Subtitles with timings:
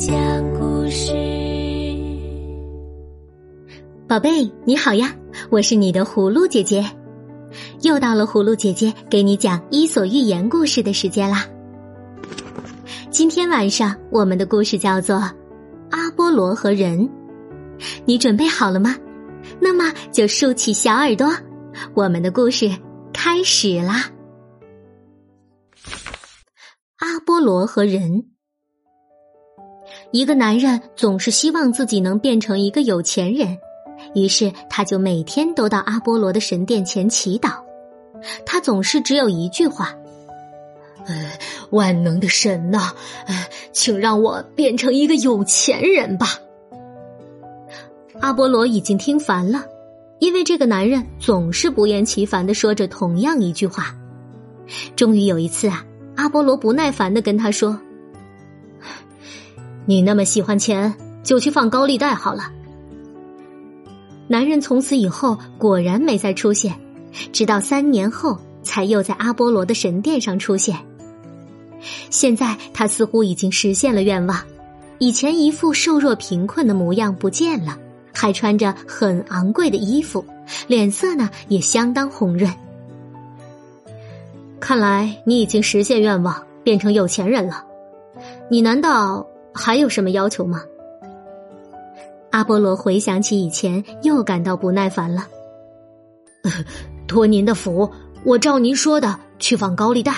[0.00, 0.16] 讲
[0.58, 1.12] 故事。
[4.08, 5.14] 宝贝，你好呀，
[5.50, 6.82] 我是你的葫芦姐姐，
[7.82, 11.44] 又到了葫芦姐姐给你讲《伊索寓言》故事的时间啦。
[13.10, 15.16] 今天晚上我们的故事叫做
[15.90, 16.98] 《阿波罗和人》，
[18.06, 18.96] 你准备好了吗？
[19.60, 21.30] 那么就竖起小耳朵，
[21.92, 22.70] 我们的故事
[23.12, 24.10] 开始啦。
[26.96, 28.24] 阿波罗和人。
[30.12, 33.56] 一个男人总是希望自己能变成一个有钱人，
[34.14, 37.52] 于是他就每天都到阿波罗的神殿前祈祷。
[38.44, 39.94] 他总是只有一句话
[41.06, 41.30] ：“呃，
[41.70, 42.90] 万能的神呐，
[43.26, 46.38] 呃，请让我变成一个有钱人吧。”
[48.20, 49.64] 阿波罗已经听烦了，
[50.18, 53.94] 因为这个男人总是不厌其烦的说着同样一句话。
[54.96, 55.84] 终于有一次啊，
[56.16, 57.80] 阿波罗不耐烦的跟他说。
[59.90, 62.52] 你那么喜欢钱，就去放高利贷好了。
[64.28, 66.78] 男人从此以后果然没再出现，
[67.32, 70.78] 直到三年后才又在阿波罗的神殿上出现。
[72.08, 74.40] 现在他似乎已经实现了愿望，
[74.98, 77.76] 以前一副瘦弱贫困的模样不见了，
[78.14, 80.24] 还穿着很昂贵的衣服，
[80.68, 82.48] 脸色呢也相当红润。
[84.60, 87.64] 看来你已经实现愿望，变成有钱人了。
[88.48, 89.26] 你难道？
[89.52, 90.62] 还有什么要求吗？
[92.30, 95.26] 阿波罗回想起以前，又感到不耐烦了。
[97.08, 97.90] 托您的福，
[98.22, 100.14] 我照您说的去放高利贷。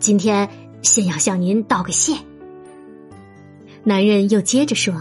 [0.00, 0.48] 今天
[0.82, 2.14] 先要向您道个谢。
[3.84, 5.00] 男人又接着说：“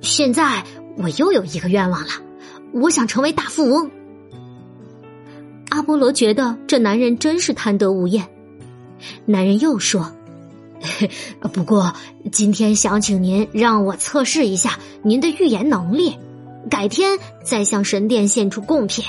[0.00, 0.64] 现在
[0.96, 2.08] 我又有一个愿望了，
[2.72, 3.90] 我想成为大富翁。”
[5.68, 8.26] 阿波罗觉得这男人真是贪得无厌。
[9.26, 10.10] 男人又说。
[11.52, 11.92] 不过，
[12.32, 16.16] 今天想请您让我测试一下您的预言能力，
[16.70, 19.04] 改天再向神殿献出贡品，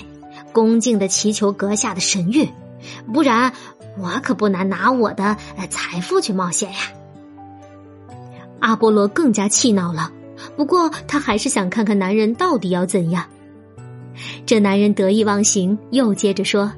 [0.52, 2.50] 恭敬的祈求阁下的神谕，
[3.14, 3.54] 不然
[3.98, 5.38] 我可不难拿我的
[5.70, 6.78] 财富去冒险呀。
[8.60, 10.12] 阿波罗更加气恼了，
[10.58, 13.26] 不过他还是想看看男人到底要怎样。
[14.46, 16.74] 这男人得意忘形，又接着说：“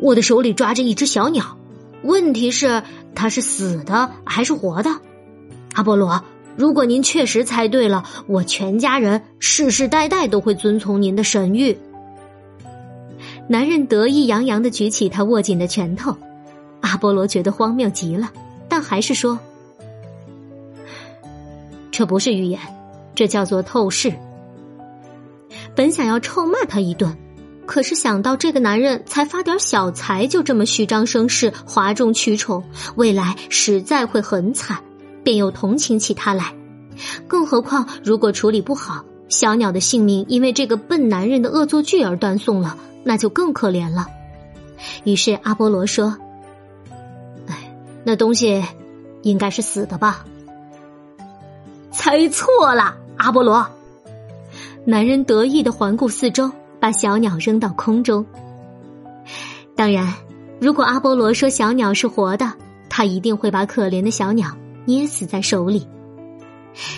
[0.00, 1.58] 我的手里抓着一只小鸟。”
[2.04, 2.82] 问题是，
[3.14, 4.90] 他是死的还是活的？
[5.72, 6.22] 阿波罗，
[6.54, 11.76] 如果您确实猜对了，我全家人世世代代都会遵从您的神谕。
[13.48, 16.16] 男人得意洋洋的举起他握紧的拳头，
[16.80, 18.30] 阿波罗觉得荒谬极了，
[18.68, 19.38] 但还是说
[21.90, 22.60] ：“这不是预言，
[23.14, 24.12] 这叫做透视。”
[25.74, 27.16] 本想要臭骂他一顿。
[27.66, 32.62] 可是想到这个男人才发点小财，就这么虚张声势、哗众取宠，
[32.96, 34.78] 未来实在会很惨，
[35.22, 36.54] 便又同情起他来。
[37.26, 44.06] 更何况，如果处理不好，小鸟的性命因为这个笨男人的恶作剧而断送了，那就更可怜了。
[45.04, 46.16] 于是阿波罗说
[47.48, 48.62] ：“哎，那东西
[49.22, 50.24] 应该是死的吧？”
[51.90, 53.66] 猜错了，阿波罗。
[54.84, 56.50] 男人得意的环顾四周。
[56.84, 58.26] 把小鸟扔到空中。
[59.74, 60.12] 当然，
[60.60, 62.52] 如果阿波罗说小鸟是活的，
[62.90, 65.88] 他一定会把可怜的小鸟捏死在手里。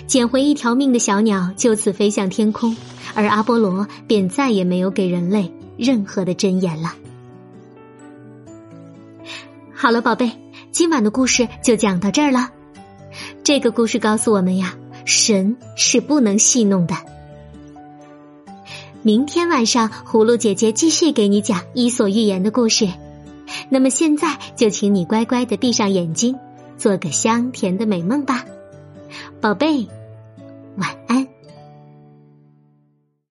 [0.08, 2.76] 捡回一条命的小鸟就此飞向天空，
[3.14, 6.92] 而阿波罗便再也没有给人类任何的箴言了。
[9.72, 10.32] 好了，宝贝，
[10.72, 12.50] 今晚的故事就讲到这儿了。
[13.44, 14.74] 这个故事告诉我们呀，
[15.04, 16.97] 神是不能戏弄的。
[19.06, 22.89] 明天晚上葫芦姐姐继续给你讲伊索寓言的故事。
[23.69, 26.37] 那么现在就请你乖乖地闭上眼睛
[26.77, 28.45] 做个香甜的美梦吧。
[29.41, 29.87] 宝贝
[30.77, 31.25] 晚安。